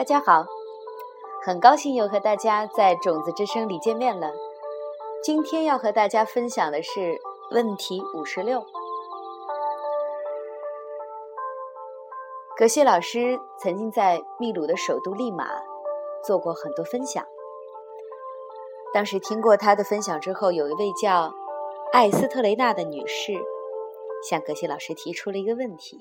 [0.00, 0.46] 大家好，
[1.44, 4.32] 很高兴又和大家在种子之声里见面了。
[5.22, 7.20] 今天要和大家分享的是
[7.50, 8.64] 问题五十六。
[12.56, 15.46] 格西老师曾经在秘鲁的首都利马
[16.24, 17.22] 做过很多分享。
[18.94, 21.30] 当时听过他的分享之后，有一位叫
[21.92, 23.34] 艾斯特雷娜的女士
[24.26, 26.00] 向格西老师提出了一个问题。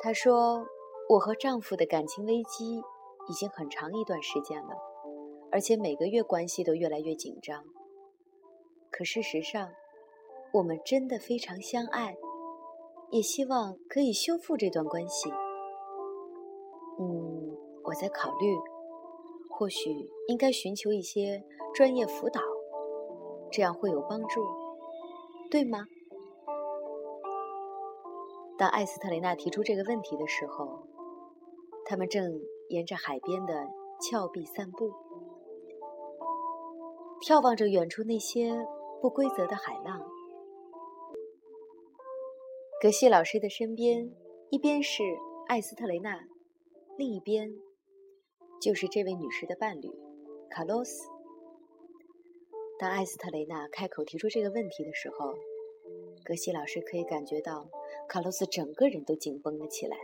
[0.00, 0.64] 她说
[1.10, 2.80] ：“我和丈夫的感情危机
[3.28, 4.76] 已经很长一段时间了，
[5.50, 7.64] 而且每个月关系都越来越紧张。
[8.92, 9.72] 可事实上，
[10.52, 12.16] 我们真的非常相爱，
[13.10, 15.28] 也希望可以修复这段关系。
[17.00, 18.56] 嗯，我在考虑，
[19.48, 19.90] 或许
[20.28, 22.40] 应该寻求一些专业辅导，
[23.50, 24.46] 这样会有帮助，
[25.50, 25.88] 对吗？”
[28.56, 30.86] 当艾斯特雷娜提出这个问题的时候，
[31.90, 33.68] 他们正沿着海边的
[34.00, 34.92] 峭壁散步，
[37.20, 38.64] 眺望着远处那些
[39.02, 40.00] 不规则的海浪。
[42.80, 44.14] 格西老师的身边，
[44.50, 45.02] 一边是
[45.48, 46.20] 艾斯特雷娜，
[46.96, 47.52] 另一边
[48.62, 49.90] 就是这位女士的伴侣
[50.48, 51.10] 卡洛斯。
[52.78, 55.34] 当艾斯特雷娜开口提出这个问题的时候，
[56.24, 57.68] 格西老师可以感觉到。
[58.08, 59.96] 卡洛斯整个人都紧绷了起来。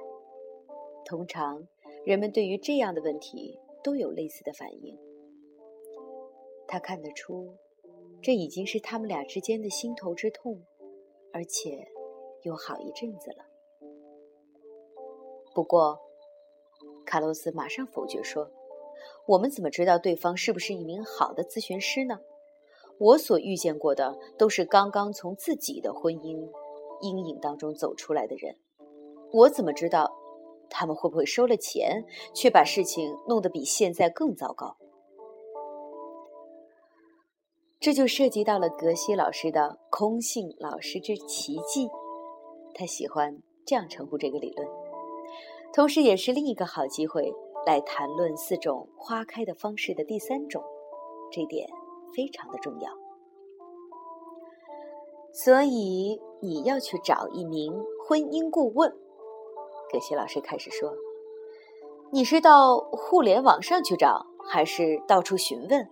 [1.04, 1.68] 通常，
[2.06, 4.96] 人们对于这样的问题都有类似的反应。
[6.68, 7.52] 他看得出，
[8.22, 10.62] 这已经是他们俩之间的心头之痛，
[11.32, 11.88] 而且
[12.42, 13.44] 有好一阵子了。
[15.52, 15.98] 不过，
[17.04, 18.52] 卡洛斯马上否决说
[19.26, 22.20] ：“我们怎么知道对方是不是一名好的咨询师呢？
[22.98, 26.48] 我所遇见过的都是刚刚从自己的婚姻。”
[27.02, 28.56] 阴影当中走出来的人，
[29.32, 30.16] 我怎么知道
[30.70, 34.76] 他们会不会收了钱，却把事情弄得比现在更糟糕？
[37.78, 41.88] 这就涉及到了格西老师的“空性老师之奇迹”，
[42.74, 44.66] 他喜欢这样称呼这个理论，
[45.72, 47.32] 同时也是另一个好机会
[47.66, 50.64] 来谈论四种花开的方式的第三种，
[51.30, 51.68] 这点
[52.14, 52.90] 非常的重要。
[55.32, 57.74] 所以你要去找一名
[58.08, 58.96] 婚姻顾问，
[59.92, 60.92] 葛西老师开始说
[62.12, 65.88] ：“你是到互联网上去找，还是到处询问？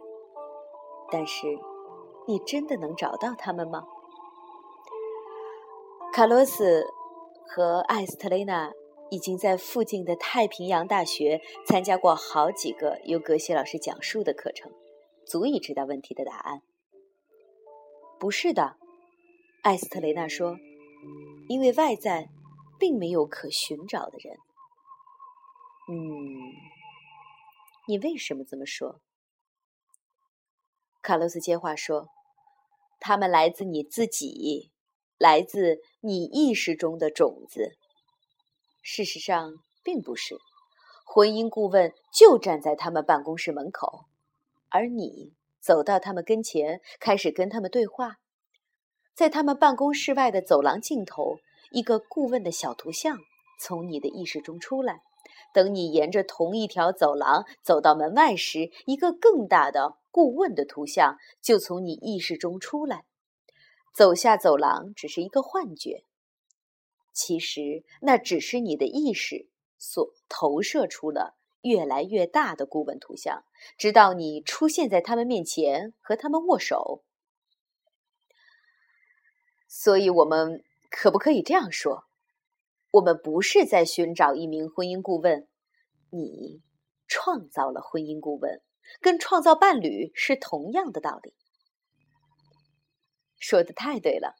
[1.10, 1.46] 但是，
[2.26, 3.84] 你真的能找到他们吗？”
[6.12, 6.86] 卡洛斯
[7.46, 8.72] 和艾斯特雷娜
[9.10, 14.72] 已经在附近的太平洋大学参加过好几个由格西老师讲述的课程，
[15.26, 16.62] 足以知道问题的答案。
[18.18, 18.76] 不是的。
[19.62, 20.56] 艾斯特雷娜说
[21.48, 22.28] ：“因为外在
[22.84, 24.36] 并没有可寻找的人。”
[25.88, 25.96] 嗯，
[27.88, 29.00] 你为什么这么说？
[31.00, 32.08] 卡洛斯接话说
[33.00, 34.70] ：“他们来自你自己，
[35.16, 37.78] 来自你意识中的种子。
[38.82, 40.36] 事实上，并不是。
[41.06, 44.04] 婚姻顾问就站在他们办公室门口，
[44.68, 48.18] 而你走到他们跟前，开始跟他们对话。”
[49.16, 51.38] 在他们办公室外的走廊尽头，
[51.74, 53.18] 一个顾问的小图像
[53.60, 55.02] 从你的意识中出来。
[55.52, 63.04] 等你沿着同一条走廊走到门外时，一个更大的顾问的图像就从你意识中出来。
[63.92, 66.04] 走下走廊只是一个幻觉，
[67.12, 69.48] 其实那只是你的意识
[69.78, 73.44] 所投射出了越来越大的顾问图像，
[73.78, 77.04] 直到你出现在他们面前和他们握手。
[79.68, 80.64] 所以，我们
[80.96, 82.04] 可不可以这样说：
[82.92, 85.48] 我们不是在寻找一名婚姻顾问，
[86.10, 86.62] 你
[87.08, 88.62] 创造了婚姻顾问，
[89.00, 91.34] 跟创造伴侣是同样的道理。
[93.38, 94.36] 说的太对了，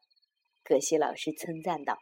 [0.63, 1.99] 葛西老师称赞道。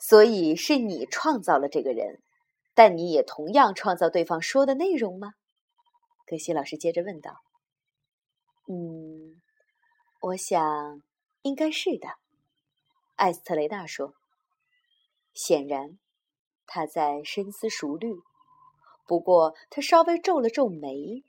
[0.00, 2.22] 所以是你创造了这个人，
[2.72, 5.34] 但你也同样创造对方说的内容吗？
[6.26, 7.42] 葛西老师接着问道。
[8.68, 9.42] 嗯，
[10.20, 11.02] 我想。
[11.42, 12.08] 应该是的，
[13.16, 14.14] 艾斯特雷娜说。
[15.32, 15.98] 显然，
[16.66, 18.14] 他在深思熟虑。
[19.06, 21.24] 不过，他稍微皱了皱眉。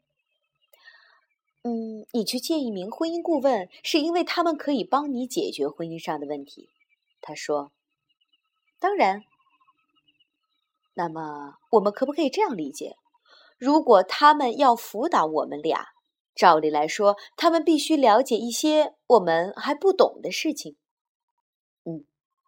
[1.63, 6.69] 嗯，你去见一名婚姻顾问，是因为他们可以帮你解决婚姻上的问题。
[7.21, 7.71] 他说
[8.79, 9.23] ：“当然。”
[10.93, 12.95] 那么，我们可不可以这样理解：
[13.57, 15.87] 如果他们要辅导我们俩？
[16.35, 20.77] 照理来说，他们必须了解一些我们还不懂的事情。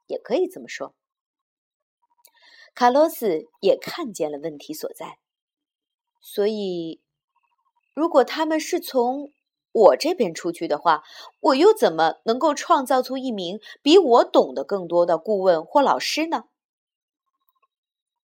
[0.07, 0.95] 也可以这么说。
[2.73, 5.19] 卡洛斯也看见了问题所在。
[6.19, 7.01] 所以，
[7.93, 9.31] 如果他们是从
[9.71, 11.03] 我这边出去的话，
[11.39, 16.43] 我又怎么能够创造出一名比我懂得更多的顾问或老师呢？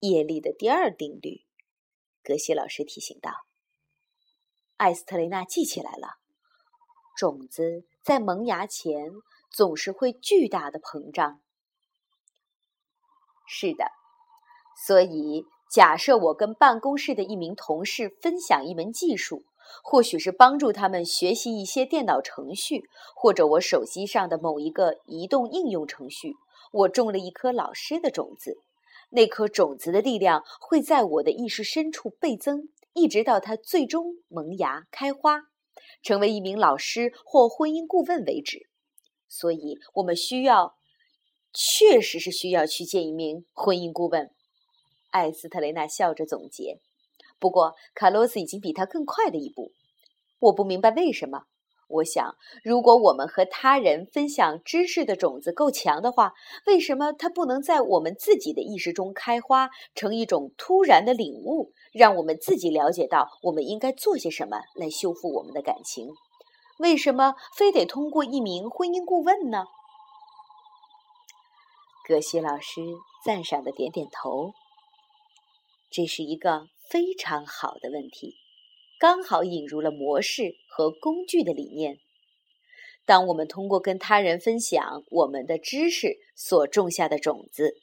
[0.00, 1.44] 叶力的第二定律，
[2.22, 3.30] 格西老师提醒道
[4.76, 6.18] ：“艾斯特雷娜记起来了，
[7.16, 9.12] 种子在萌芽前
[9.50, 11.40] 总是会巨大的膨胀。”
[13.46, 13.84] 是的，
[14.86, 19.42] 所以假设我跟办公室的一名同事分享一门技术，
[19.82, 26.34] 或许是帮助他们学习一些电脑程序，或者我手机上的某一个移动应用程序，
[26.72, 28.58] 我种了一颗老师的种子。
[29.10, 35.42] 那颗种子的力量会在我的意识深处倍增，一直到它最终萌芽、开花，
[36.02, 38.68] 成为一名老师或婚姻顾问为止。
[39.28, 40.74] 所以，我们需要，
[41.54, 44.30] 确实是需要去见一名婚姻顾问。
[45.10, 46.80] 艾斯特雷娜笑着总结。
[47.38, 49.70] 不过，卡洛斯已经比他更快了一步。
[50.40, 51.44] 我不明白为什么。
[51.86, 52.34] 我想，
[52.64, 56.32] 如果我们和他人分享知识的种子够强的话，
[56.66, 66.08] 为什么它不能在我们自己的意识中开花，成一种突然的领悟，让我们自己了解到我们应该做些什么来修复我们的感情？
[66.78, 69.66] 为什么非得通过一名婚姻顾问呢？
[72.06, 72.82] 葛西老师
[73.24, 74.52] 赞赏的点点头。
[75.90, 78.36] 这是一个非常好的问题。
[78.98, 81.98] 刚好引入了模式和工具的理念。
[83.06, 87.74] 当我们通过跟他人分享我们的知识所种下的种子，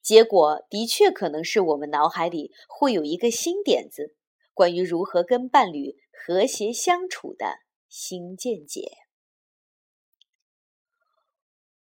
[0.00, 4.14] 结果的确可能是我们脑海里会有一个新点子，
[4.52, 7.56] 关于如何跟伴侣和谐相处的
[7.88, 8.92] 新见解。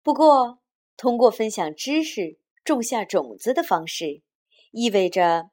[0.02, 0.59] 不过，
[1.00, 4.20] 通过分享知识种下种子的方式，
[4.70, 5.50] 意味着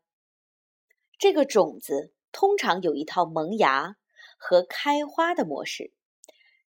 [1.18, 2.14] 这个种子。
[2.34, 3.96] 通常有一套萌芽
[4.38, 5.94] 和开花的模式，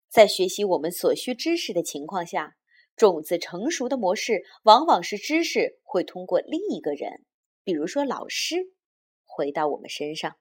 [0.09, 2.57] 在学习我们所需知识的情况下，
[2.97, 7.27] 种子成熟的模式往往是知识会通过另一个人，
[7.63, 8.73] 比如说老师，
[9.27, 10.39] 回到我们身上。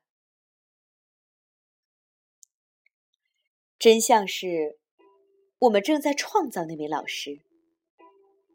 [3.78, 4.80] 真相是，
[5.60, 7.42] 我们正在创造那名老师，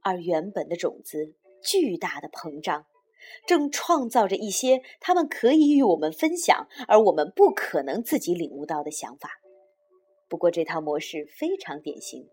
[0.05, 2.87] 而原本的种子巨大的膨胀。
[3.47, 9.31] 正创造着一些他们可以与我们分享，而我们不可能自己领悟到的想法。
[10.29, 12.29] 不过，这套模式非常典型，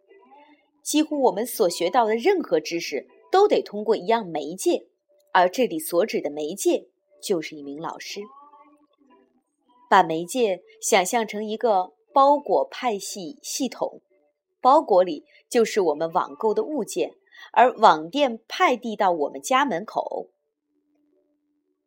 [0.84, 4.88] 几乎我们所学到的任何知识都得通过一样媒介，
[5.32, 6.88] 而这里所指的媒介
[7.24, 8.20] 就是一名老师。
[9.90, 14.02] 把媒介想象成一个包裹派系系统，
[14.60, 17.14] 包裹里就是我们网购的物件，
[17.52, 20.30] 而网店派递到我们家门口。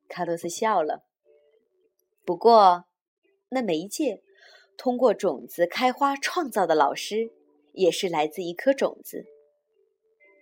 [0.08, 1.04] 卡洛斯笑了。
[2.24, 2.84] 不过，
[3.50, 4.22] 那媒介
[4.76, 7.30] 通过种子开花创造的老师，
[7.72, 9.26] 也是来自一颗种子。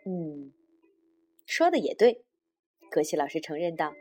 [0.05, 0.53] 嗯，
[1.47, 2.25] 说的也对，
[2.91, 3.95] 格西老师承认道。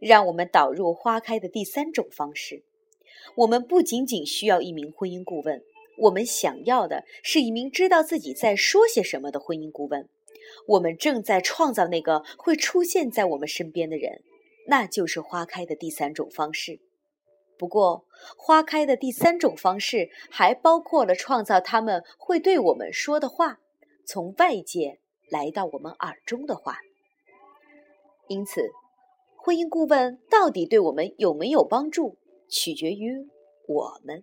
[0.00, 2.64] 让我们导入花开的第三种方式。
[3.36, 5.62] 我们不仅仅需要一名婚姻顾问，
[5.98, 10.08] 我们想要的是一名知道自己在说些什么的婚姻顾问。
[10.66, 14.22] 我们正在创造那个会出现在我们身边的人。
[14.70, 16.80] 那就是花开的第三种方式。
[17.56, 18.04] 不过，
[18.36, 23.60] 花开的第三种方式还包括了创造他们会对我们说的话，
[24.04, 25.00] 从外界
[25.30, 26.80] 来到我们耳中的话。
[28.28, 28.70] 因此，
[29.36, 33.26] 婚姻顾问到底对我们有没有帮助，取决于
[33.66, 34.22] 我们，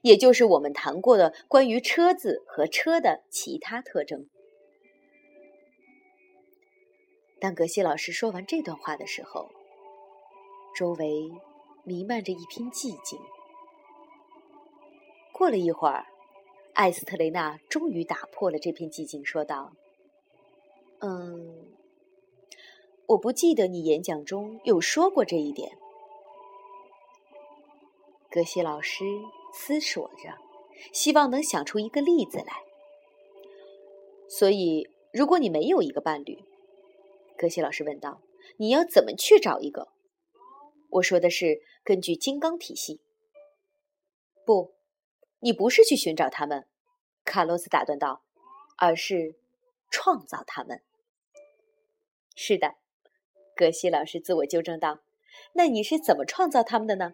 [0.00, 4.26] 也就是我们谈过的关于车子和车的其他特征。
[7.38, 9.50] 当格西老师说完这段话的时候。
[10.74, 11.32] 周围
[11.84, 13.18] 弥漫着一片寂静。
[15.32, 16.04] 过了一会儿，
[16.74, 19.72] 艾斯特雷娜终于打破了这片寂静，说道
[21.00, 21.72] ：“嗯，
[23.06, 25.78] 我不记得你演讲中有说过这一点。”
[28.30, 29.06] 格西老师
[29.54, 30.36] 思索着，
[30.92, 32.62] 希望能想出一个例子来。
[34.28, 36.44] 所以，如果你没有一个伴侣，
[37.36, 38.22] 格西老师问道
[38.58, 39.88] ：“你要怎么去找一个？”
[40.90, 43.00] 我说的是根据金刚体系。
[44.44, 44.74] 不，
[45.40, 46.66] 你不是去寻找他们，
[47.24, 48.22] 卡洛斯打断道，
[48.78, 49.34] 而是
[49.90, 50.82] 创造他们。
[52.34, 52.76] 是的，
[53.54, 55.00] 格西老师自我纠正道。
[55.52, 57.12] 那你是怎么创造他们的呢？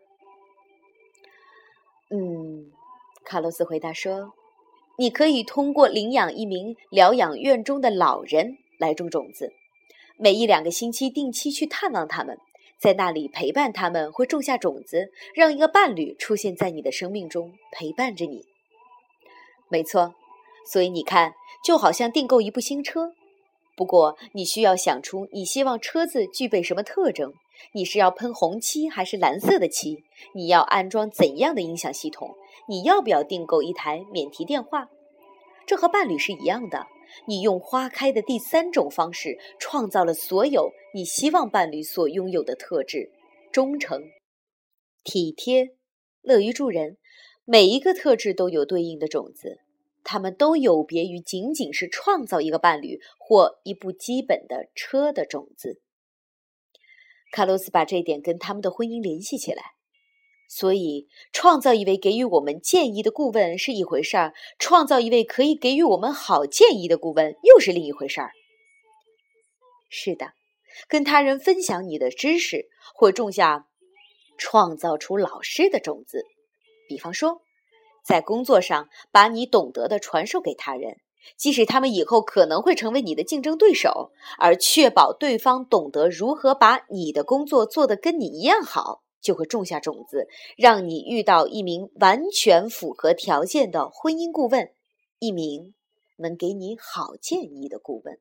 [2.11, 2.71] 嗯，
[3.25, 4.35] 卡洛斯回答说
[4.99, 9.53] ：“你可以通过领养一名疗养院中的老人来种种子。
[10.23, 12.39] 每一两个星期定期去探望他们，
[12.79, 18.45] 在那里陪伴他们，会种下种子，让一个伴侣出现在你的生命中，陪伴着你。
[19.69, 20.15] 没错，
[20.65, 23.15] 所以你看，就好像订购一部新车。
[23.75, 27.35] 不过，你需要想出你希望车子具备什么特征？
[27.73, 30.05] 你是要喷红漆还是蓝色的漆？
[30.35, 32.37] 你要安装怎样的音响系统？
[32.69, 34.89] 你要不要订购一台免提电话？
[35.67, 36.87] 这和伴侣是一样的。
[37.27, 43.11] 你用花开的第三种方式，创造了所有你希望伴侣所拥有的特质：
[43.51, 44.03] 忠诚、
[45.05, 45.77] 体贴、
[46.21, 46.99] 乐于助人。
[47.45, 49.59] 每一个特质都有对应的种子。
[50.05, 55.81] 他们都有别于仅仅是创造一个伴侣或一部基本的车的种子。
[57.31, 59.63] 卡洛斯把这一点跟他们的婚姻联系起来，
[60.55, 68.33] 所以创造一位给予我们建议的顾问是一回事儿，创造一位可以给予我们好建议的顾问又是另一回事儿。
[69.89, 70.35] 是的，
[70.89, 73.67] 跟他人分享你的知识，或种下
[74.37, 76.27] 创造出老师的种子，
[76.87, 77.41] 比方说。
[78.05, 80.97] 在工作上，把你懂得的传授给他人，
[81.37, 90.27] 即使他们以后可能会成为你的竞争对手，而确保对方懂得如何把你的工作做得跟你一样好，就会种下种子，
[90.57, 94.75] 让你遇到一名完全符合条件的婚姻顾问，
[95.19, 95.75] 一名
[96.17, 98.19] 能给你好建议的顾问。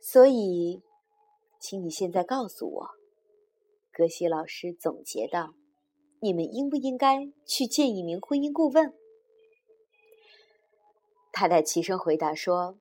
[0.00, 0.82] 所以，
[1.58, 2.90] 请你现在告诉我，
[3.92, 5.54] 格西老师总结道。
[6.18, 8.94] 你们应不应该去见一名婚姻顾问？
[11.30, 12.78] 太太齐声回答说：“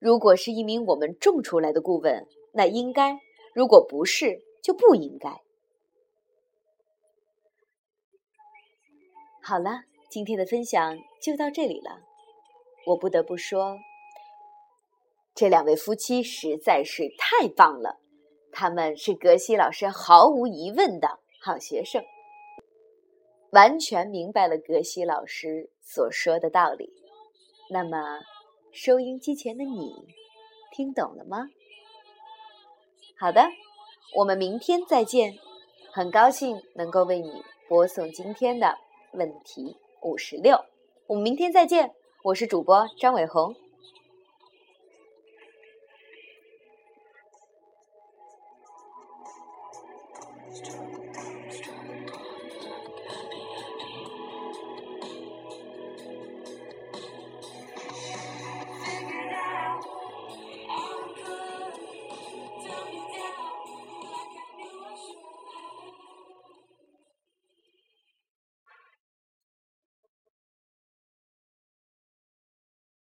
[0.00, 3.18] 如果是一名我们种出来的顾问，那应该；
[3.54, 5.42] 如果不是，就不应该。”
[9.42, 12.00] 好了，今天的分享就到这里了。
[12.86, 13.76] 我不得不说，
[15.34, 18.00] 这两位夫妻实在是太棒了，
[18.52, 22.04] 他们是格西老师毫无疑问的好学生。
[23.50, 26.90] 完全明白了格西老师所说的道理。
[27.70, 28.20] 那么，
[28.72, 29.92] 收音机前的你，
[30.70, 31.48] 听懂了吗？
[33.22, 33.40] 好的
[34.16, 35.38] 我们明天再见。
[35.92, 38.76] 很高兴能够为你播送今天的
[39.12, 40.64] 问题五十六。
[41.06, 41.92] 我们明天再见
[42.24, 43.54] 我是主播张伟红。